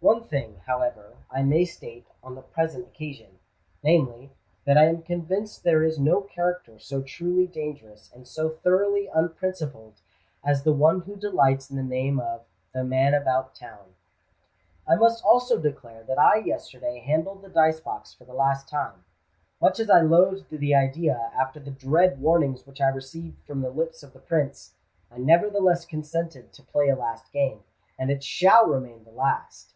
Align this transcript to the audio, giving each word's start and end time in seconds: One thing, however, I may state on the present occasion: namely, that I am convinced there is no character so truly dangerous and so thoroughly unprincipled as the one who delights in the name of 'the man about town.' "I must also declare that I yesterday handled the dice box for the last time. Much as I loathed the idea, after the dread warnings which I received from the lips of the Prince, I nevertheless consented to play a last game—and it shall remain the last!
One 0.00 0.22
thing, 0.28 0.60
however, 0.64 1.14
I 1.28 1.42
may 1.42 1.64
state 1.64 2.06
on 2.22 2.36
the 2.36 2.40
present 2.40 2.86
occasion: 2.86 3.40
namely, 3.82 4.30
that 4.64 4.78
I 4.78 4.84
am 4.86 5.02
convinced 5.02 5.64
there 5.64 5.82
is 5.82 5.98
no 5.98 6.20
character 6.20 6.78
so 6.78 7.02
truly 7.02 7.48
dangerous 7.48 8.08
and 8.14 8.24
so 8.24 8.48
thoroughly 8.48 9.08
unprincipled 9.12 10.00
as 10.44 10.62
the 10.62 10.72
one 10.72 11.00
who 11.00 11.16
delights 11.16 11.68
in 11.68 11.74
the 11.74 11.82
name 11.82 12.20
of 12.20 12.44
'the 12.72 12.84
man 12.84 13.12
about 13.12 13.56
town.' 13.56 13.96
"I 14.86 14.94
must 14.94 15.24
also 15.24 15.58
declare 15.58 16.04
that 16.04 16.18
I 16.18 16.36
yesterday 16.36 17.00
handled 17.00 17.42
the 17.42 17.48
dice 17.48 17.80
box 17.80 18.14
for 18.14 18.24
the 18.24 18.32
last 18.34 18.68
time. 18.68 19.04
Much 19.60 19.80
as 19.80 19.90
I 19.90 20.00
loathed 20.00 20.48
the 20.50 20.76
idea, 20.76 21.32
after 21.36 21.58
the 21.58 21.72
dread 21.72 22.20
warnings 22.20 22.64
which 22.68 22.80
I 22.80 22.86
received 22.86 23.42
from 23.42 23.62
the 23.62 23.70
lips 23.70 24.04
of 24.04 24.12
the 24.12 24.20
Prince, 24.20 24.74
I 25.10 25.18
nevertheless 25.18 25.84
consented 25.84 26.52
to 26.52 26.62
play 26.62 26.88
a 26.88 26.94
last 26.94 27.32
game—and 27.32 28.10
it 28.12 28.22
shall 28.22 28.64
remain 28.68 29.02
the 29.02 29.10
last! 29.10 29.74